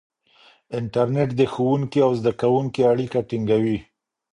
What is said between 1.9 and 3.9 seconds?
او زده کوونکي اړیکه ټینګوي.